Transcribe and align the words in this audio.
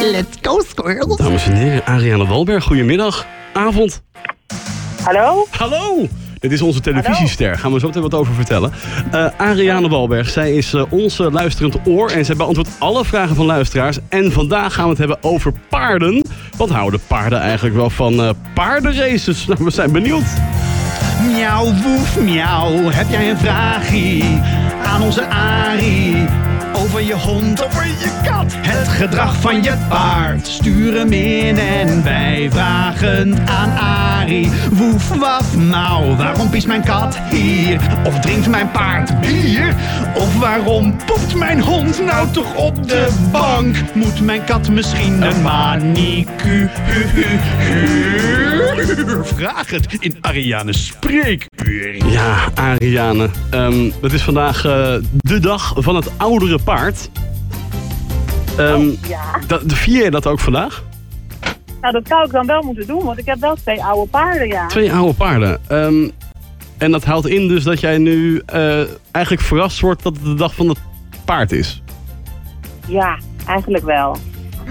Let's 0.00 0.38
go, 0.42 0.60
squirrels. 0.68 1.16
Dames 1.16 1.46
en 1.46 1.54
heren, 1.54 1.86
Ariane 1.86 2.26
Walberg, 2.26 2.64
goedemiddag. 2.64 3.26
Avond. 3.52 4.02
Hallo? 5.02 5.46
Hallo! 5.50 6.08
Dit 6.38 6.52
is 6.52 6.62
onze 6.62 6.80
televisiester. 6.80 7.58
Gaan 7.58 7.72
we 7.72 7.78
zo 7.78 7.86
meteen 7.86 8.02
wat 8.02 8.14
over 8.14 8.34
vertellen. 8.34 8.72
Eh 9.10 9.26
Ariane 9.36 9.88
Walberg, 9.88 10.30
zij 10.30 10.54
is 10.54 10.72
eh, 10.72 10.82
onze 10.90 11.30
luisterend 11.30 11.76
oor. 11.84 12.10
En 12.10 12.24
zij 12.24 12.36
beantwoordt 12.36 12.70
alle 12.78 13.04
vragen 13.04 13.36
van 13.36 13.46
luisteraars. 13.46 13.98
En 14.08 14.32
vandaag 14.32 14.74
gaan 14.74 14.84
we 14.84 14.90
het 14.90 14.98
hebben 14.98 15.18
over 15.20 15.52
paarden. 15.68 16.24
Wat 16.56 16.70
houden 16.70 17.00
paarden 17.06 17.40
eigenlijk 17.40 17.76
wel 17.76 17.90
van 17.90 18.20
eh, 18.20 18.30
paardenraces? 18.54 19.46
Nou, 19.46 19.64
we 19.64 19.70
zijn 19.70 19.92
benieuwd. 19.92 20.26
Miauw, 21.26 21.64
woef, 21.64 22.20
miauw. 22.20 22.90
Heb 22.90 23.10
jij 23.10 23.30
een 23.30 23.38
vraagie 23.38 24.40
aan 24.84 25.02
onze 25.02 25.26
Arie? 25.26 26.26
Over 26.72 27.02
je 27.02 27.14
hond, 27.14 27.64
over 27.64 27.86
je 27.86 28.10
kat. 28.24 28.54
Het 28.56 28.88
gedrag 28.88 29.40
van 29.40 29.62
je 29.62 29.74
paard. 29.88 30.46
Stuur 30.46 30.94
hem 30.98 31.12
in 31.12 31.58
en 31.58 32.04
wij 32.04 32.48
vragen 32.50 33.38
aan 33.48 33.78
Arie. 33.78 34.50
Woef, 34.70 35.08
waf, 35.08 35.56
nou. 35.56 36.16
Waarom 36.16 36.50
piest 36.50 36.66
mijn 36.66 36.84
kat 36.84 37.18
hier? 37.30 37.80
Of 38.04 38.20
drinkt 38.20 38.48
mijn 38.48 38.70
paard 38.70 39.20
bier? 39.20 39.74
Of 40.14 40.38
waarom 40.38 40.96
poept 41.06 41.34
mijn 41.34 41.60
hond 41.60 42.04
nou 42.04 42.30
toch 42.30 42.54
op 42.54 42.88
de 42.88 43.08
bank? 43.32 43.76
Moet 43.94 44.20
mijn 44.20 44.44
kat 44.44 44.68
misschien 44.68 45.22
een 45.22 45.42
manicure? 45.42 46.68
Vraag 49.22 49.70
het 49.70 49.96
in 49.98 50.16
Ariane 50.20 50.72
spreekuur. 50.72 52.06
Ja, 52.06 52.48
Ariane. 52.54 53.28
ehm, 53.50 53.90
het 54.02 54.12
is 54.12 54.22
vandaag 54.22 54.64
eh, 54.64 54.94
de 55.12 55.38
dag 55.40 55.72
van 55.76 55.96
het 55.96 56.10
oudere 56.16 56.58
paard. 56.64 57.10
Ehm 58.56 58.88
Ja. 59.08 59.22
dat, 59.46 59.62
vier 59.66 60.04
je 60.04 60.10
dat 60.10 60.26
ook 60.26 60.40
vandaag? 60.40 60.84
Nou, 61.80 61.92
dat 61.92 62.08
zou 62.08 62.24
ik 62.24 62.32
dan 62.32 62.46
wel 62.46 62.62
moeten 62.62 62.86
doen, 62.86 63.04
want 63.04 63.18
ik 63.18 63.26
heb 63.26 63.40
wel 63.40 63.54
twee 63.54 63.82
oude 63.84 64.10
paarden, 64.10 64.48
ja. 64.48 64.66
Twee 64.66 64.92
oude 64.92 65.14
paarden. 65.14 65.60
Ehm, 65.68 66.08
en 66.78 66.90
dat 66.90 67.04
houdt 67.04 67.26
in 67.26 67.48
dus 67.48 67.64
dat 67.64 67.80
jij 67.80 67.98
nu 67.98 68.42
eh, 68.46 68.82
eigenlijk 69.10 69.44
verrast 69.44 69.80
wordt 69.80 70.02
dat 70.02 70.12
het 70.16 70.24
de 70.24 70.34
dag 70.34 70.54
van 70.54 70.68
het 70.68 70.78
paard 71.24 71.52
is. 71.52 71.82
Ja, 72.86 73.18
eigenlijk 73.46 73.84
wel. 73.84 74.16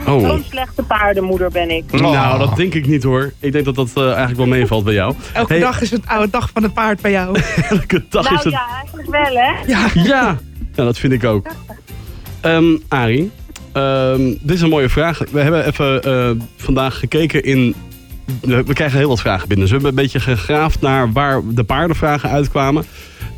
Oh. 0.08 0.28
Zo'n 0.28 0.44
slechte 0.50 0.84
paardenmoeder 0.84 1.50
ben 1.52 1.70
ik. 1.70 1.92
Nou, 1.92 2.40
dat 2.40 2.56
denk 2.56 2.74
ik 2.74 2.88
niet 2.88 3.04
hoor. 3.04 3.34
Ik 3.40 3.52
denk 3.52 3.66
dat 3.66 3.76
dat 3.76 3.92
eh, 3.96 4.04
eigenlijk 4.04 4.38
wel 4.38 4.46
meevalt 4.48 4.84
bij 4.84 4.94
jou. 4.94 5.14
Elke 5.34 5.54
Hey, 5.54 5.62
dag 5.62 5.82
is 5.82 5.92
het 5.92 6.02
oude 6.06 6.30
dag 6.30 6.50
van 6.54 6.64
het 6.64 6.74
paard 6.74 7.02
bij 7.02 7.12
jou. 7.12 7.40
Elke 7.70 8.04
dag 8.10 8.24
is 8.24 8.30
Nou 8.30 8.44
het... 8.44 8.54
ja, 8.54 8.68
eigenlijk 8.80 9.10
wel, 9.10 9.36
hè? 9.36 9.52
Ja. 9.68 9.88
Ja, 9.94 10.38
ja 10.76 10.84
dat 10.84 10.98
vind 10.98 11.14
ik 11.14 11.24
ook. 11.24 11.48
Ehm 12.42 12.78
Arie, 12.88 13.32
ehm, 13.74 14.24
dit 14.42 14.56
is 14.56 14.62
een 14.62 14.70
mooie 14.70 14.90
vraag. 14.90 15.22
We 15.32 15.40
hebben 15.40 15.66
even 15.66 16.04
eh, 16.04 16.30
vandaag 16.58 17.00
gekeken 17.00 17.44
in... 17.44 17.76
We 18.42 18.64
we 18.64 18.74
krijgen 18.74 18.98
heel 18.98 19.08
wat 19.08 19.20
vragen 19.22 19.48
binnen. 19.48 19.68
Dus 19.68 19.76
we 19.78 19.82
hebben 19.84 20.04
een 20.04 20.10
beetje 20.10 20.36
gegraafd 20.36 20.82
naar 20.82 21.12
waar 21.12 21.42
de 21.46 21.64
paardenvragen 21.64 22.30
uitkwamen. 22.30 22.86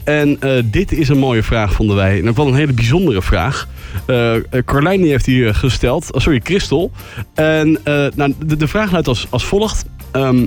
En 0.03 0.37
eh, 0.39 0.63
dit 0.65 0.91
is 0.91 1.09
een 1.09 1.17
mooie 1.17 1.43
vraag, 1.43 1.73
vonden 1.73 1.95
wij. 1.95 2.19
En 2.19 2.29
ook 2.29 2.35
wel 2.35 2.47
een 2.47 2.55
hele 2.55 2.73
bijzondere 2.73 3.21
vraag. 3.21 3.67
Eh, 4.05 4.33
Carlijn 4.65 5.03
heeft 5.03 5.25
hier 5.25 5.55
gesteld. 5.55 6.13
Oh, 6.13 6.21
sorry, 6.21 6.39
Christel. 6.43 6.91
En 7.33 7.79
nou, 8.15 8.33
de, 8.45 8.67
vraag 8.67 8.91
luidt 8.91 9.07
als, 9.07 9.27
als 9.29 9.45
volgt. 9.45 9.85
Ehm, 10.11 10.43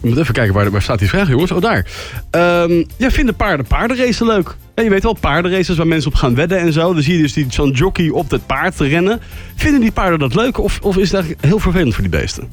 ik 0.00 0.08
moet 0.08 0.18
even 0.18 0.34
kijken, 0.34 0.54
waar, 0.54 0.70
waar 0.70 0.82
staat 0.82 0.98
die 0.98 1.08
vraag, 1.08 1.28
jongens? 1.28 1.50
Oh, 1.50 1.60
daar. 1.60 1.86
Ehm 2.30 2.84
ja, 2.96 3.10
vinden 3.10 3.34
paarden 3.36 3.66
paardenracen 3.66 4.26
leuk? 4.26 4.56
Ja, 4.74 4.82
je 4.82 4.90
weet 4.90 5.02
wel, 5.02 5.16
paardenraces 5.20 5.76
waar 5.76 5.86
mensen 5.86 6.10
op 6.10 6.16
gaan 6.16 6.34
wedden 6.34 6.58
en 6.58 6.72
zo. 6.72 6.94
Dan 6.94 7.02
zie 7.02 7.16
je 7.16 7.22
dus 7.22 7.32
die- 7.32 7.46
zo'n 7.48 7.70
jockey 7.70 8.08
op 8.08 8.30
het 8.30 8.46
paard 8.46 8.80
rennen. 8.80 9.20
Vinden 9.54 9.80
die 9.80 9.92
paarden 9.92 10.18
dat 10.18 10.34
leuk 10.34 10.58
of, 10.58 10.78
of 10.82 10.96
is 10.96 11.12
eigenlijk 11.12 11.44
heel 11.44 11.58
vervelend 11.58 11.94
voor 11.94 12.02
die 12.02 12.20
beesten? 12.20 12.48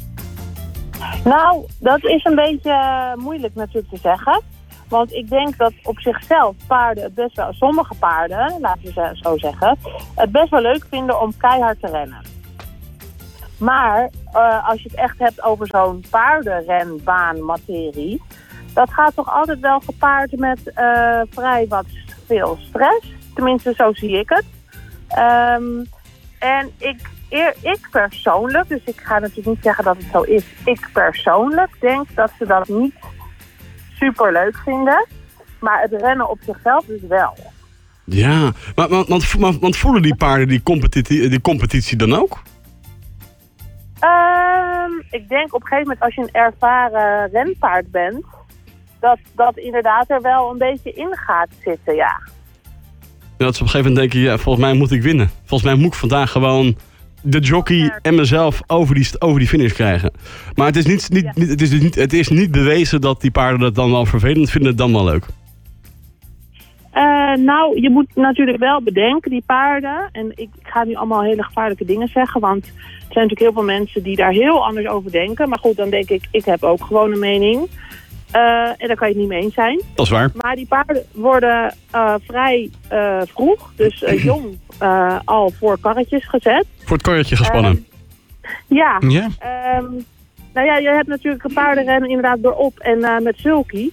Nou, 1.24 1.66
dat 1.80 2.04
is 2.04 2.24
een 2.24 2.36
beetje 2.36 2.76
moeilijk 3.16 3.56
natuurlijk 3.56 3.90
te 3.90 4.00
zeggen. 4.02 4.42
Want 4.88 5.14
ik 5.14 5.30
denk 5.30 5.58
dat 5.58 5.74
op 5.84 6.00
zichzelf 6.00 6.56
paarden 6.68 7.04
het 7.04 7.14
best 7.14 7.36
wel, 7.36 7.54
sommige 7.54 7.96
paarden, 7.96 8.58
laten 8.60 8.94
we 8.94 9.10
zo 9.14 9.38
zeggen, 9.38 9.78
het 10.16 10.32
best 10.32 10.50
wel 10.50 10.62
leuk 10.62 10.86
vinden 10.90 11.22
om 11.22 11.38
keihard 11.38 11.80
te 11.80 11.88
rennen. 11.88 12.22
Maar 13.58 14.10
eh, 14.32 14.70
als 14.70 14.82
je 14.82 14.90
het 14.90 15.00
echt 15.00 15.20
hebt 15.20 15.44
over 15.44 15.68
zo'n 15.68 16.04
paardenrenbaan-materie, 16.10 18.22
dat 18.74 18.90
gaat 18.90 19.16
toch 19.16 19.34
altijd 19.34 19.60
wel 19.60 19.80
gepaard 19.80 20.40
met 20.40 20.74
eh, 20.74 21.22
vrij 21.30 21.66
wat 21.68 21.86
veel 22.26 22.58
stress. 22.62 23.14
Tenminste, 23.34 23.74
zo 23.78 23.94
zie 23.94 24.20
ik 24.20 24.30
het. 24.30 24.46
Ehm, 25.08 25.84
en 26.40 26.72
ik, 26.78 27.10
ik 27.62 27.88
persoonlijk, 27.92 28.68
dus 28.68 28.84
ik 28.84 29.00
ga 29.00 29.20
natuurlijk 29.20 29.48
niet 29.48 29.64
zeggen 29.64 29.84
dat 29.84 29.98
het 29.98 30.08
zo 30.12 30.22
is. 30.22 30.46
Ik 30.66 30.90
persoonlijk 30.94 31.76
denk 31.80 32.16
dat 32.16 32.32
ze 32.38 32.46
dat 32.46 32.68
niet 32.68 32.96
super 34.00 34.32
leuk 34.32 34.58
vinden. 34.64 35.06
Maar 35.60 35.82
het 35.82 36.02
rennen 36.02 36.30
op 36.30 36.40
zichzelf 36.46 36.86
dus 36.86 37.02
wel. 37.08 37.38
Ja, 38.04 38.52
maar, 38.76 38.90
maar, 38.90 39.06
want, 39.06 39.32
want, 39.32 39.60
want 39.60 39.78
voelen 39.78 40.02
die 40.02 40.16
paarden 40.16 40.48
die 40.48 40.64
competitie, 40.64 41.30
die 41.30 41.42
competitie 41.42 41.98
dan 41.98 42.14
ook? 42.14 42.42
Ehm, 44.00 44.92
ik 45.10 45.30
denk 45.30 45.54
op 45.54 45.62
een 45.62 45.68
gegeven 45.68 45.88
moment 45.88 46.00
als 46.00 46.16
je 46.16 46.22
een 46.22 46.42
ervaren 46.42 47.30
renpaard 47.32 47.92
bent, 47.92 48.26
dat 49.00 49.20
dat 49.36 49.58
inderdaad 49.58 50.10
er 50.10 50.22
wel 50.22 50.52
een 50.52 50.58
beetje 50.58 50.94
in 50.94 51.10
gaat 51.12 51.50
zitten, 51.64 51.96
ja. 51.96 52.22
Ja, 53.38 53.46
dat 53.46 53.56
ze 53.56 53.62
op 53.62 53.68
een 53.68 53.72
gegeven 53.72 53.92
moment 53.92 54.12
denken, 54.12 54.20
ja, 54.20 54.38
volgens 54.38 54.66
mij 54.66 54.74
moet 54.74 54.92
ik 54.92 55.02
winnen. 55.02 55.30
Volgens 55.46 55.70
mij 55.70 55.80
moet 55.80 55.94
ik 55.94 56.00
vandaag 56.00 56.32
gewoon 56.32 56.78
de 57.26 57.40
jockey 57.40 57.94
en 58.02 58.16
mezelf 58.16 58.62
over 58.68 58.96
die, 58.96 59.08
over 59.20 59.40
die 59.40 59.48
finish 59.48 59.74
krijgen. 59.74 60.12
Maar 60.56 60.66
het 60.66 60.76
is 60.76 60.86
niet, 60.86 61.10
niet, 61.10 61.50
het 61.50 61.62
is 61.62 61.70
dus 61.70 61.82
niet, 61.82 61.96
het 61.96 62.14
is 62.14 62.28
niet 62.28 62.52
bewezen 62.52 63.02
dat 63.02 63.22
die 63.22 63.32
paarden 63.32 63.60
dat 63.60 63.76
dan 63.76 63.92
wel 63.92 64.06
vervelend 64.06 64.50
vinden, 64.50 64.70
het 64.70 64.78
dan 64.78 64.92
wel 64.92 65.04
leuk. 65.04 65.26
Eh, 66.92 67.34
nou, 67.34 67.82
je 67.82 67.90
moet 67.90 68.16
natuurlijk 68.16 68.58
wel 68.58 68.82
bedenken, 68.82 69.32
die 69.32 69.44
paarden. 69.46 70.10
En 70.12 70.30
ik, 70.30 70.50
ik 70.60 70.68
ga 70.68 70.84
nu 70.84 70.96
allemaal 70.96 71.24
hele 71.24 71.44
gevaarlijke 71.44 71.86
dingen 71.86 72.08
zeggen. 72.08 72.42
Want 72.42 72.66
er 72.66 72.72
zijn 73.00 73.28
natuurlijk 73.28 73.40
heel 73.40 73.54
veel 73.54 73.64
mensen 73.64 74.04
die 74.04 74.16
daar 74.16 74.32
heel 74.32 74.66
anders 74.66 74.88
over 74.88 75.12
denken. 75.12 75.50
Maar 75.50 75.60
goed, 75.60 75.76
dan 75.76 75.90
denk 75.90 76.10
ik, 76.10 76.28
ik 76.32 76.46
heb 76.46 76.64
ook 76.64 76.84
gewoon 76.84 77.12
een 77.12 77.20
mening. 77.20 77.70
Eh, 78.36 78.70
en 78.78 78.88
daar 78.88 78.96
kan 78.96 79.08
je 79.08 79.14
het 79.14 79.22
niet 79.22 79.28
mee 79.28 79.42
eens 79.42 79.54
zijn. 79.54 79.82
Dat 79.96 80.06
is 80.06 80.12
waar. 80.12 80.32
Maar 80.34 80.56
die 80.56 80.68
paarden 80.68 81.04
worden 81.12 81.74
eh, 81.92 82.16
vrij 82.28 82.70
eh, 82.88 83.22
vroeg, 83.26 83.72
dus 83.76 84.04
jong, 84.30 84.58
al 85.26 85.52
voor 85.60 85.80
karretjes 85.80 86.28
gezet. 86.28 86.66
Voor 86.78 86.98
het 86.98 87.06
karretje 87.06 87.36
gespannen. 87.36 87.86
Ja, 88.68 89.02
Ja. 89.08 89.28
Ehm, 89.40 89.86
nou 90.56 90.68
ja, 90.68 90.78
je 90.78 90.90
hebt 90.90 91.08
natuurlijk 91.08 91.44
een 91.44 91.54
paardenrennen 91.54 92.10
inderdaad 92.10 92.42
doorop 92.42 92.80
en 92.80 93.04
eh, 93.04 93.20
met 93.20 93.38
sulkies. 93.38 93.92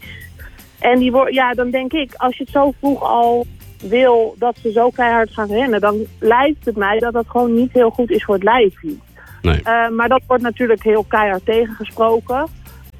En 0.79 0.99
die 0.99 1.33
ja, 1.33 1.53
dan 1.53 1.71
denk 1.71 1.93
ik, 1.93 2.15
als 2.17 2.37
je 2.37 2.43
het 2.43 2.53
zo 2.53 2.75
vroeg 2.79 3.03
al 3.03 3.47
wil 3.81 4.35
dat 4.39 4.57
ze 4.63 4.73
zo 4.73 4.91
keihard 4.91 5.31
gaan 5.33 5.49
rennen, 5.49 5.81
dan 5.81 5.97
lijkt 6.19 6.65
het 6.65 6.77
mij 6.77 6.99
dat 6.99 7.13
dat 7.13 7.29
gewoon 7.29 7.55
niet 7.55 7.73
heel 7.73 7.91
goed 7.91 8.11
is 8.11 8.25
voor 8.25 8.35
het 8.35 8.45
lijfje. 8.45 8.95
Nee. 9.43 9.63
Eh, 9.63 9.89
maar 9.89 10.09
dat 10.09 10.23
wordt 10.27 10.43
natuurlijk 10.43 10.83
heel 10.83 11.05
keihard 11.09 11.45
tegengesproken. 11.45 12.47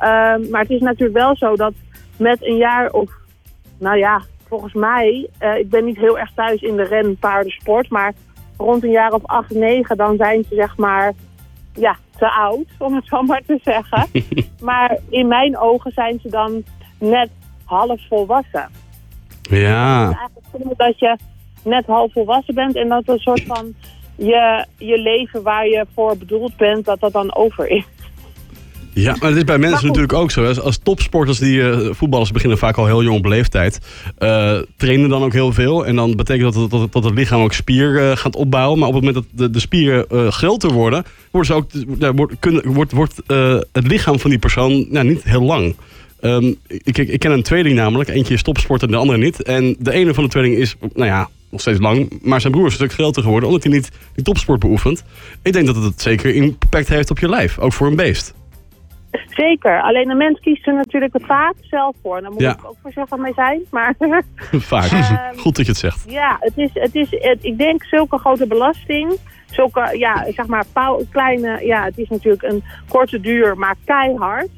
Ehm, 0.03 0.51
maar 0.51 0.61
het 0.61 0.71
is 0.71 0.81
natuurlijk 0.81 1.19
wel 1.19 1.37
zo 1.37 1.57
dat 1.57 1.73
met 2.17 2.45
een 2.45 2.57
jaar 2.57 2.91
of, 2.91 3.11
nou 3.79 3.99
ja, 3.99 4.23
volgens 4.49 4.73
mij, 4.73 5.29
eh, 5.39 5.59
ik 5.59 5.71
ben 5.71 5.85
niet 5.85 5.97
heel 5.97 6.19
erg 6.19 6.33
thuis 6.35 6.61
in 6.61 6.77
de 6.77 6.83
renpaardensport, 6.83 7.91
maar 7.91 8.13
rond 8.57 8.85
een 8.85 8.91
jaar 8.91 9.13
of 9.13 9.27
acht, 9.27 9.51
negen, 9.51 9.97
dan 9.97 10.17
zijn 10.17 10.45
ze 10.49 10.55
zeg 10.55 10.77
maar, 10.77 11.13
ja, 11.75 11.97
te 12.19 12.31
oud, 12.31 12.67
om 12.87 12.95
het 12.95 13.07
zo 13.07 13.23
maar 13.23 13.43
te 13.47 13.59
zeggen. 13.63 14.07
maar 14.71 14.99
in 15.09 15.29
mijn 15.29 15.59
ogen 15.59 15.93
zijn 15.93 16.19
ze 16.23 16.29
dan 16.29 16.65
net 16.99 17.31
half 17.65 18.07
volwassen. 18.09 18.69
Ja, 19.43 20.05
Eigenlijk 20.05 20.47
vind 20.51 20.71
ik 20.71 20.79
dat 20.79 20.99
je 20.99 21.17
net 21.65 21.87
half 21.87 22.13
volwassen 22.13 22.55
bent 22.55 22.77
en 22.77 22.89
dat 22.89 23.09
een 23.09 23.19
soort 23.19 23.43
van 23.43 23.75
je, 24.17 24.67
je 24.79 24.99
leven 24.99 25.43
waar 25.43 25.67
je 25.67 25.87
voor 25.95 26.17
bedoeld 26.17 26.57
bent, 26.57 26.85
dat 26.85 27.01
dat 27.01 27.13
dan 27.13 27.35
over 27.35 27.69
is. 27.69 27.85
Ja, 28.93 29.17
maar 29.21 29.29
het 29.29 29.39
is 29.39 29.45
bij 29.45 29.59
mensen 29.59 29.87
natuurlijk 29.87 30.13
ook 30.13 30.31
zo. 30.31 30.45
Als, 30.45 30.61
als 30.61 30.79
topsporters, 30.83 31.39
die 31.39 31.71
eh, 31.71 31.89
voetballers 31.91 32.31
beginnen 32.31 32.59
vaak 32.59 32.77
al 32.77 32.87
heel 32.87 33.03
jong 33.03 33.19
op 33.19 33.25
leeftijd. 33.25 33.79
eh, 34.19 34.59
trainen 34.77 35.09
dan 35.09 35.23
ook 35.23 35.33
heel 35.33 35.53
veel. 35.53 35.87
En 35.87 35.97
dan 35.97 36.17
betekent 36.17 36.55
dat, 36.55 36.71
dat, 36.71 36.93
dat 36.93 37.05
het 37.05 37.15
lichaam 37.15 37.43
ook 37.43 37.53
spier 37.53 38.11
eh, 38.11 38.17
gaat 38.17 38.37
opbouwen. 38.37 38.79
Maar 38.79 38.89
op 38.89 38.95
het 38.95 39.05
moment 39.05 39.25
dat 39.25 39.39
de, 39.39 39.51
de 39.51 39.61
spieren 39.61 40.33
groter 40.33 40.73
worden, 40.73 41.05
worden 41.31 41.55
ze 41.55 41.59
ook, 41.59 41.71
ja, 41.99 42.15
wordt, 42.15 42.35
kunnen, 42.39 42.73
wordt, 42.73 42.93
wordt 42.93 43.17
het 43.73 43.87
lichaam 43.87 44.19
van 44.19 44.31
die 44.31 44.39
persoon 44.39 44.87
nou, 44.89 45.07
niet 45.07 45.23
heel 45.23 45.43
lang. 45.43 45.77
Ehm, 46.21 46.53
ik, 46.67 46.99
ik, 46.99 47.09
ik 47.09 47.19
ken 47.19 47.33
een 47.33 47.43
tweeling 47.43 47.75
namelijk. 47.75 48.09
Eentje 48.09 48.35
is 48.35 48.43
topsporter 48.43 48.89
en 48.89 48.95
de 48.95 49.01
andere 49.01 49.19
niet. 49.19 49.43
En 49.43 49.77
de 49.79 49.93
ene 49.93 50.15
van 50.15 50.25
de 50.25 50.31
tweeling 50.31 50.57
is, 50.57 50.75
nou 50.81 51.07
ja, 51.07 51.29
nog 51.51 51.61
steeds 51.61 51.81
lang. 51.81 52.19
Maar 52.23 52.41
zijn 52.41 52.53
broer 52.53 52.67
is 52.67 52.73
een 52.73 52.79
stuk 52.79 52.93
groter 52.93 53.23
geworden, 53.23 53.49
omdat 53.49 53.65
hij 53.65 53.73
niet 53.73 53.91
die 54.15 54.25
topsport 54.25 54.61
beoefent. 54.61 55.05
Ik 55.43 55.53
denk 55.53 55.67
dat 55.67 55.77
het 55.77 56.03
zeker 56.03 56.35
impact 56.35 56.89
heeft 56.89 57.11
op 57.11 57.19
je 57.19 57.29
lijf. 57.29 57.59
Ook 57.59 57.73
voor 57.73 57.87
een 57.87 57.97
beest. 57.97 58.35
Zeker. 59.29 59.81
Alleen 59.83 60.09
de 60.09 60.15
mens 60.15 60.41
kiest 60.41 60.67
er 60.67 60.75
natuurlijk 60.75 61.15
vaak 61.23 61.55
zelf 61.61 61.97
voor. 62.03 62.21
Daar 62.21 62.31
moet 62.31 62.41
Ja. 62.41 62.51
ik 62.53 62.65
ook 62.65 62.77
voorzichtig 62.83 63.19
mee 63.19 63.33
zijn. 63.35 63.61
Maar 63.71 63.95
Vaak. 64.51 64.91
Ehm, 64.91 65.37
Goed 65.45 65.57
dat 65.57 65.65
je 65.67 65.71
het 65.73 65.81
zegt. 65.81 66.05
ja, 66.11 66.37
het 66.41 66.53
is, 66.57 66.71
het 66.73 66.95
is, 66.95 67.07
het, 67.11 67.39
ik 67.45 67.59
denk 67.59 67.85
zulke 67.85 68.19
grote 68.19 68.47
belasting. 68.47 69.17
Zulke, 69.51 69.99
ja, 69.99 70.27
zeg 70.33 70.47
maar, 70.47 70.65
pauw- 70.73 71.03
kleine, 71.11 71.65
ja, 71.67 71.85
het 71.85 71.99
is 71.99 72.09
natuurlijk 72.09 72.43
een 72.43 72.65
korte 72.89 73.21
duur, 73.21 73.59
maar 73.59 73.75
keihard. 73.85 74.49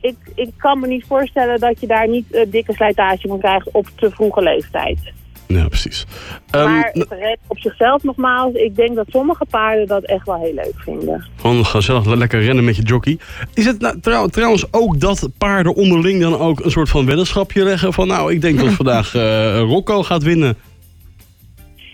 Ik, 0.00 0.16
ik 0.34 0.50
kan 0.56 0.80
me 0.80 0.86
niet 0.86 1.04
voorstellen 1.06 1.60
dat 1.60 1.80
je 1.80 1.86
daar 1.86 2.08
niet 2.08 2.32
eh, 2.32 2.50
dikke 2.50 2.72
slijtage 2.72 3.28
van 3.28 3.38
krijgt 3.38 3.70
op 3.70 3.86
te 3.96 4.10
vroege 4.10 4.42
leeftijd. 4.42 5.12
Ja, 5.46 5.68
precies. 5.68 6.06
Ehm, 6.50 6.64
maar 6.64 6.90
het 6.92 7.06
redt 7.10 7.40
op 7.46 7.58
zichzelf 7.58 8.02
nogmaals, 8.02 8.54
ik 8.54 8.76
denk 8.76 8.94
dat 8.96 9.06
sommige 9.08 9.44
paarden 9.50 9.86
dat 9.86 10.02
echt 10.04 10.26
wel 10.26 10.40
heel 10.40 10.54
leuk 10.54 10.74
vinden. 10.76 11.26
Gewoon 11.36 11.66
gezellig 11.66 12.04
lekker 12.06 12.40
rennen 12.42 12.64
met 12.64 12.76
je 12.76 12.82
jockey. 12.82 13.18
Is 13.54 13.64
het 13.66 13.80
nou, 13.80 14.00
trouw- 14.00 14.26
trouwens 14.26 14.64
ook 14.72 15.00
dat 15.00 15.28
paarden 15.38 15.74
onderling 15.74 16.20
dan 16.20 16.38
ook 16.38 16.64
een 16.64 16.70
soort 16.70 16.88
van 16.88 17.06
weddenschapje 17.06 17.62
leggen? 17.64 17.92
Van 17.92 18.06
nou, 18.08 18.32
ik 18.32 18.40
denk 18.40 18.58
dat 18.58 18.68
vandaag 18.82 19.14
eh, 19.14 19.58
Rocco 19.60 20.02
gaat 20.02 20.22
winnen. 20.22 20.56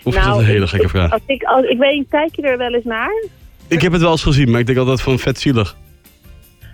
Of 0.05 0.17
is 0.17 0.25
dat 0.25 0.39
een 0.39 0.45
hele 0.45 0.57
Nou, 0.59 0.69
gekke 0.69 0.85
ik- 0.85 0.91
vraag? 0.91 1.11
Als 1.11 1.23
ik, 1.27 1.43
als, 1.43 1.65
ik 1.65 1.79
weet 1.79 1.93
niet, 1.95 2.09
kijk 2.09 2.37
je 2.37 2.43
er 2.43 2.59
wel 2.59 2.75
eens 2.75 2.85
naar? 2.85 3.25
Ik 3.69 3.83
heb 3.83 3.93
het 3.93 4.01
wel 4.01 4.11
eens 4.11 4.23
gezien, 4.23 4.51
maar 4.51 4.61
ik 4.61 4.67
denk 4.67 4.79
altijd 4.79 5.01
van 5.01 5.19
vet 5.19 5.41
zielig. 5.41 5.77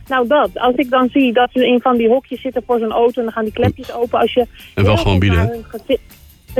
Nou 0.08 0.28
dat, 0.28 0.50
als 0.54 0.74
ik 0.74 0.90
dan 0.90 1.08
zie 1.12 1.32
dat 1.32 1.48
ze 1.52 1.66
in 1.66 1.80
van 1.80 1.96
die 1.96 2.08
hokjes 2.08 2.40
zitten 2.40 2.62
voor 2.66 2.78
zo'n 2.78 2.92
auto 2.92 3.18
en 3.18 3.24
dan 3.24 3.32
gaan 3.32 3.44
die 3.44 3.52
klepjes 3.52 3.92
open. 3.92 4.18
Als 4.18 4.32
je 4.32 4.46
En 4.74 4.84
wel 4.84 4.96
gewoon 4.96 5.18
bieden, 5.18 5.64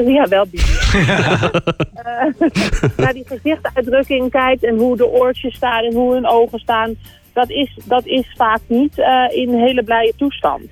Ja, 0.17 0.29
wel 0.29 0.47
bieden. 0.51 0.75
Eh, 2.07 2.49
naar 2.97 3.13
die 3.13 3.25
gezichtsuitdrukking 3.27 4.31
kijkt 4.31 4.65
en 4.65 4.77
hoe 4.77 4.97
de 4.97 5.07
oortjes 5.07 5.55
staan 5.55 5.85
en 5.85 5.95
hoe 5.95 6.15
hun 6.15 6.27
ogen 6.27 6.59
staan. 6.59 6.95
Dat 7.33 7.51
is, 7.51 7.79
dat 7.85 8.07
is 8.07 8.35
vaak 8.37 8.61
niet 8.67 8.99
eh, 8.99 9.25
in 9.31 9.49
een 9.49 9.61
hele 9.61 9.83
blije 9.83 10.13
toestand. 10.17 10.63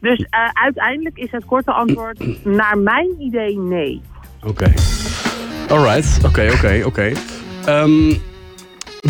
Dus 0.00 0.26
eh, 0.30 0.48
uiteindelijk 0.52 1.18
is 1.18 1.30
het 1.30 1.44
korte 1.44 1.72
antwoord 1.72 2.44
naar 2.44 2.78
mijn 2.78 3.14
idee 3.18 3.58
nee. 3.58 4.00
Oké. 4.46 4.72
Alright, 5.68 6.24
oké, 6.24 6.50
oké, 6.54 6.82
oké. 6.84 7.12
Ehm, 7.66 8.14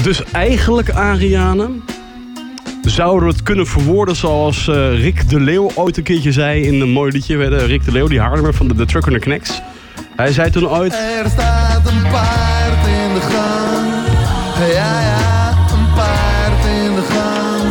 dus 0.02 0.24
eigenlijk, 0.32 0.90
Ariane, 0.90 1.68
zouden 2.90 3.28
we 3.28 3.34
het 3.34 3.42
kunnen 3.42 3.66
verwoorden 3.66 4.16
zoals 4.16 4.68
eh, 4.68 5.00
Rick 5.00 5.28
de 5.28 5.40
Leeuw 5.40 5.70
ooit 5.74 5.96
een 5.96 6.02
keertje 6.02 6.32
zei 6.32 6.62
in 6.62 6.80
een 6.80 6.90
mooi 6.90 7.12
liedje. 7.12 7.46
Rick 7.46 7.84
de 7.84 7.92
Leeuw, 7.92 8.06
die 8.06 8.20
Haarlemmer 8.20 8.54
van 8.54 8.68
de, 8.68 8.74
de 8.74 8.86
Trucker 8.86 9.12
and 9.12 9.22
the 9.22 9.28
Knacks. 9.28 9.60
Hij 10.16 10.32
zei 10.32 10.50
toen 10.50 10.68
ooit... 10.68 10.92
Er 10.92 11.30
staat 11.30 11.88
een 11.88 12.02
paard 12.10 12.86
in 12.86 13.14
de 13.14 13.20
gang. 13.20 13.86
Ja, 14.72 15.00
ja, 15.00 15.48
een 15.50 15.94
paard 15.94 16.64
in 16.64 16.94
de 16.94 17.02
gang. 17.02 17.68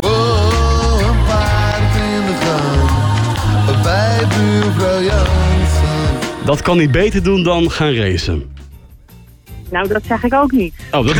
Wow, 0.00 1.00
een 1.00 1.24
paard 1.26 1.94
in 1.94 2.26
de 2.26 2.36
gang. 2.44 3.82
Bij 3.82 4.26
buurvrouw 4.36 5.02
Jansen. 5.02 6.44
Dat 6.44 6.62
kan 6.62 6.76
hij 6.76 6.90
beter 6.90 7.22
doen 7.22 7.42
dan 7.42 7.70
gaan 7.70 7.94
racen. 7.94 8.56
Nou, 9.70 9.88
dat 9.88 10.02
zeg 10.04 10.24
ik 10.24 10.34
ook 10.34 10.52
niet. 10.52 10.74
Oh, 10.90 11.06
dat... 11.06 11.16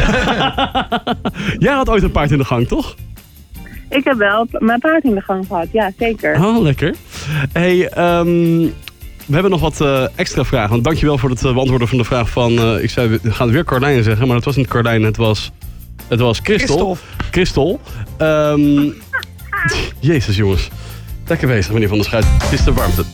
Jij 1.65 1.75
had 1.75 1.89
ooit 1.89 2.03
een 2.03 2.11
paard 2.11 2.31
in 2.31 2.39
de 2.39 2.45
gang, 2.45 2.69
toch? 2.69 2.97
Ik 3.89 4.05
heb 4.05 4.17
wel 4.17 4.47
mijn 4.51 4.81
paard 4.81 5.05
in 5.05 5.15
de 5.15 5.21
gang 5.21 5.47
gehad, 5.47 5.67
ja 5.73 5.91
zeker. 5.99 6.45
Oh, 6.45 6.63
lekker. 6.63 6.95
Hey, 7.53 7.89
ehm, 7.89 8.67
we 9.29 9.35
hebben 9.35 9.51
nog 9.51 9.61
wat 9.61 9.81
eh, 9.81 10.07
extra 10.15 10.45
vragen. 10.45 10.71
Want 10.71 10.85
dankjewel 10.85 11.19
voor 11.19 11.31
het 11.31 11.45
eh, 11.45 11.53
beantwoorden 11.53 11.89
van 11.89 11.99
de 11.99 12.05
vraag 12.05 12.31
van... 12.31 12.59
eh, 12.59 12.83
ik 12.83 12.91
zei, 12.91 13.09
we 13.09 13.33
gaan 13.33 13.47
het 13.47 13.55
weer 13.55 13.65
Carlijn 13.65 14.03
zeggen, 14.03 14.27
maar 14.27 14.37
het 14.37 14.45
was 14.45 14.57
niet 14.57 14.69
Carlijn, 14.69 15.03
het 15.03 15.17
was... 15.17 15.51
Het 16.09 16.21
was 16.21 16.41
Christel. 16.43 16.97
Christel. 17.31 17.81
Ehm, 18.19 18.91
Jezus, 20.01 20.37
jongens. 20.37 20.69
Lekker 21.27 21.49
bezig, 21.49 21.73
meneer 21.73 21.89
Van 21.89 21.97
der 21.97 22.07
Schuit. 22.07 22.25
Het 22.43 22.53
is 22.53 22.65
de 22.65 22.73
warmte. 22.73 23.05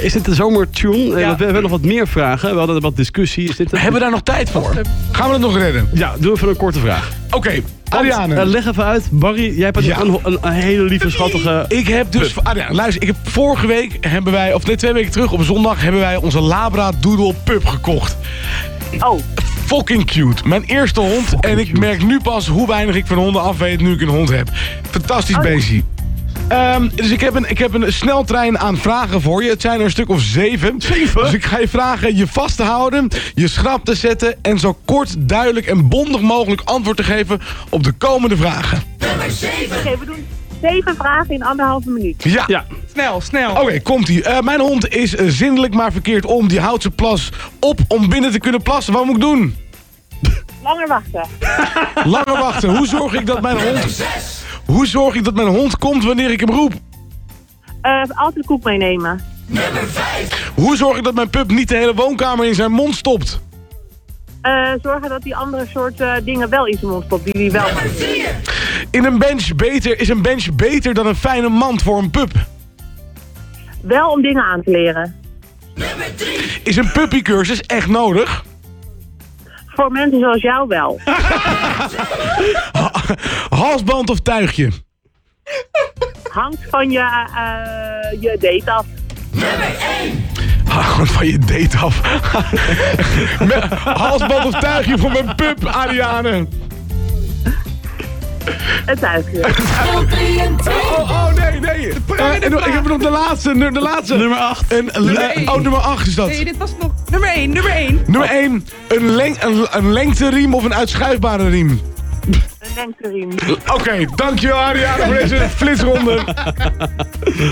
Is 0.00 0.12
dit 0.12 0.24
de 0.24 0.34
zomertune? 0.34 1.18
Ja. 1.18 1.36
we 1.36 1.44
hebben 1.44 1.62
nog 1.62 1.70
wat 1.70 1.82
meer 1.82 2.08
vragen. 2.08 2.50
We 2.50 2.58
hadden 2.58 2.80
wat 2.80 2.96
discussie. 2.96 3.48
Is 3.48 3.56
dit 3.56 3.72
een... 3.72 3.78
Hebben 3.78 3.94
we 3.94 4.00
daar 4.00 4.10
nog 4.14 4.22
tijd 4.22 4.50
voor? 4.50 4.80
Gaan 5.12 5.26
we 5.26 5.32
het 5.32 5.42
nog 5.42 5.58
redden? 5.58 5.88
Ja, 5.92 6.14
doe 6.18 6.32
even 6.32 6.48
een 6.48 6.56
korte 6.56 6.78
vraag. 6.78 7.12
Oké, 7.30 7.62
Ariane. 7.96 8.34
Eh, 8.34 8.46
leg 8.46 8.66
even 8.66 8.84
uit. 8.84 9.08
Barry, 9.10 9.56
jij 9.56 9.64
hebt 9.64 9.84
Ja. 9.84 10.00
een, 10.00 10.18
een, 10.22 10.38
een 10.40 10.52
hele 10.52 10.82
lieve, 10.82 11.10
schattige... 11.10 11.64
Ik 11.68 11.88
heb 11.88 12.12
dus... 12.12 12.34
Ariane, 12.42 12.74
luister. 12.74 13.02
Ik 13.02 13.06
heb 13.08 13.16
vorige 13.22 13.66
week 13.66 13.96
hebben 14.00 14.32
wij... 14.32 14.54
Of 14.54 14.66
nee, 14.66 14.76
twee 14.76 14.92
weken 14.92 15.10
terug 15.10 15.32
op 15.32 15.42
zondag 15.42 15.82
hebben 15.82 16.00
wij 16.00 16.16
onze 16.16 16.40
Labra 16.40 16.92
Doodle 17.00 17.34
Pup 17.44 17.66
gekocht. 17.66 18.16
Oh, 18.98 19.20
Fucking 19.66 20.04
cute. 20.04 20.48
Mijn 20.48 20.62
eerste 20.64 21.00
hond. 21.00 21.34
en 21.40 21.58
ik 21.58 21.66
cute. 21.66 21.80
merk 21.80 22.02
nu 22.02 22.20
pas 22.20 22.46
hoe 22.46 22.66
weinig 22.66 22.94
ik 22.94 23.06
van 23.06 23.16
honden 23.16 23.42
af 23.42 23.58
weet 23.58 23.80
nu 23.80 23.92
ik 23.92 24.00
een 24.00 24.08
hond 24.08 24.28
heb. 24.28 24.48
Fantastisch 24.90 25.38
beestje. 25.38 25.82
Ehm, 26.48 26.88
dus 26.94 27.10
ik 27.10 27.20
heb, 27.20 27.34
een, 27.34 27.50
ik 27.50 27.58
heb 27.58 27.74
een 27.74 27.92
sneltrein 27.92 28.58
aan 28.58 28.76
vragen 28.76 29.20
voor 29.20 29.42
je. 29.42 29.50
Het 29.50 29.60
zijn 29.60 29.78
er 29.78 29.84
een 29.84 29.90
stuk 29.90 30.08
of 30.08 30.20
zeven. 30.20 30.78
Dus 31.14 31.32
ik 31.32 31.44
ga 31.44 31.58
je 31.58 31.68
vragen 31.68 32.16
je 32.16 32.26
vast 32.26 32.56
te 32.56 32.62
houden, 32.62 33.08
je 33.34 33.48
schrap 33.48 33.84
te 33.84 33.94
zetten... 33.94 34.36
en 34.42 34.58
zo 34.58 34.78
kort, 34.84 35.14
duidelijk 35.18 35.66
en 35.66 35.88
bondig 35.88 36.20
mogelijk 36.20 36.60
antwoord 36.64 36.96
te 36.96 37.02
geven 37.02 37.40
op 37.68 37.82
de 37.82 37.92
komende 37.92 38.36
vragen. 38.36 38.82
oké, 38.98 39.98
we 39.98 40.04
doen 40.04 40.26
zeven 40.62 40.96
vragen 40.96 41.34
in 41.34 41.42
anderhalve 41.42 41.90
minuut. 41.90 42.24
Ja. 42.24 42.44
Ja, 42.46 42.64
Snel, 42.92 43.20
snel. 43.20 43.50
Oké, 43.50 43.80
komt-ie. 43.80 44.22
Eh, 44.22 44.40
mijn 44.40 44.60
hond 44.60 44.88
is 44.88 45.16
eh, 45.16 45.26
zindelijk 45.28 45.74
maar 45.74 45.92
verkeerd 45.92 46.24
om. 46.24 46.48
Die 46.48 46.60
houdt 46.60 46.82
zijn 46.82 46.94
plas 46.94 47.30
op 47.60 47.78
om 47.88 48.08
binnen 48.08 48.30
te 48.30 48.38
kunnen 48.38 48.62
plassen. 48.62 48.92
Wat 48.92 49.04
moet 49.04 49.14
ik 49.14 49.20
doen? 49.20 49.56
Langer 50.62 50.88
wachten. 50.88 51.26
Langer 52.14 52.38
wachten. 52.38 52.76
Hoe 52.76 52.86
zorg 52.86 53.12
ik 53.12 53.26
dat 53.26 53.40
mijn 53.40 53.56
hond... 53.56 54.04
Hoe 54.74 54.86
zorg 54.86 55.14
ik 55.14 55.24
dat 55.24 55.34
mijn 55.34 55.48
hond 55.48 55.78
komt 55.78 56.04
wanneer 56.04 56.30
ik 56.30 56.40
hem 56.40 56.50
roep? 56.50 56.72
Eh, 57.80 58.02
altijd 58.14 58.46
koek 58.46 58.64
meenemen. 58.64 59.20
Hoe 60.54 60.76
zorg 60.76 60.96
ik 60.96 61.04
dat 61.04 61.14
mijn 61.14 61.30
pup 61.30 61.50
niet 61.50 61.68
de 61.68 61.76
hele 61.76 61.94
woonkamer 61.94 62.46
in 62.46 62.54
zijn 62.54 62.72
mond 62.72 62.94
stopt? 62.94 63.40
Eh, 64.40 64.72
zorgen 64.82 65.08
dat 65.08 65.22
die 65.22 65.36
andere 65.36 65.66
soort 65.66 66.00
eh, 66.00 66.12
dingen 66.24 66.48
wel 66.48 66.66
in 66.66 66.78
zijn 66.78 66.90
mond 66.90 67.04
stopt, 67.04 67.24
die 67.24 67.50
hij 67.50 67.50
wel. 67.50 67.66
In 68.90 69.04
een 69.04 69.18
bench 69.18 69.54
beter, 69.56 70.00
is 70.00 70.08
een 70.08 70.22
bench 70.22 70.54
beter 70.54 70.94
dan 70.94 71.06
een 71.06 71.16
fijne 71.16 71.48
mand 71.48 71.82
voor 71.82 71.98
een 71.98 72.10
pup? 72.10 72.32
Wel 73.82 74.10
om 74.10 74.22
dingen 74.22 74.42
aan 74.44 74.62
te 74.62 74.70
leren. 74.70 75.16
Is 76.62 76.76
een 76.76 76.92
puppycursus 76.92 77.60
echt 77.60 77.88
nodig? 77.88 78.44
Voor 79.66 79.90
mensen 79.90 80.20
zoals 80.20 80.42
jou 80.42 80.68
wel. 80.68 81.00
Halsband 83.60 84.10
of 84.10 84.20
tuigje? 84.20 84.70
Hangt 86.30 86.58
van 86.70 86.90
je, 86.90 86.98
eh, 86.98 88.20
je 88.22 88.36
date 88.40 88.70
af. 88.70 88.86
Ah, 90.68 90.88
Gewoon 90.90 91.06
van 91.06 91.26
je 91.26 91.38
date 91.38 91.76
af. 91.78 92.00
Halsband 94.02 94.44
of 94.44 94.60
tuigje 94.60 94.98
voor 94.98 95.10
mijn 95.10 95.34
pup, 95.34 95.64
Ariane. 95.66 96.46
Het 98.86 99.04
uitje. 99.04 99.44
Oh, 100.68 101.10
oh 101.10 101.32
nee, 101.34 101.60
nee. 101.60 101.92
Eh, 102.16 102.44
en 102.44 102.52
ik 102.52 102.72
heb 102.72 102.86
nog 102.86 102.98
de 103.00 103.10
laatste, 103.10 103.54
nu- 103.54 103.70
de 103.70 103.80
laatste. 103.80 104.16
nummer 104.16 104.38
8. 104.38 104.72
Een, 104.72 104.90
één. 105.16 105.48
oh, 105.48 105.60
nummer 105.60 105.80
8 105.80 106.06
is 106.06 106.14
dat. 106.14 106.26
Nee, 106.26 106.44
dit 106.44 106.56
was 106.56 106.70
nog 106.80 106.92
nummer 107.10 107.28
1, 107.28 107.50
nummer 107.50 107.72
1. 107.72 108.02
Nummer 108.06 108.28
1. 108.30 108.66
Een, 108.88 109.10
leng, 109.10 109.42
een, 109.42 109.66
een 109.70 109.92
lengteriem 109.92 110.54
of 110.54 110.64
een 110.64 110.74
uitschuifbare 110.74 111.48
riem? 111.48 111.80
Een 112.26 112.74
lengteriem. 112.74 113.30
Oké, 113.72 114.04
dankjewel 114.14 114.56
Ariane 114.56 115.04
voor 115.04 115.14
deze 115.14 115.48
flitsronde. 115.56 116.14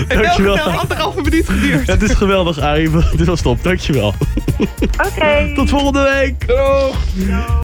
Dankjewel. 0.07 0.55
Het 0.55 0.77
anderhalve 0.77 1.21
minuut 1.21 1.49
geduurd. 1.49 1.87
Het 1.87 2.01
is 2.01 2.13
geweldig, 2.13 2.59
Arie. 2.59 2.89
Dit 3.17 3.27
was 3.27 3.41
top. 3.41 3.63
Dankjewel. 3.63 4.13
Oké. 5.07 5.51
Tot 5.55 5.69
volgende 5.69 6.01
week. 6.19 6.47
Doeg. 6.47 6.95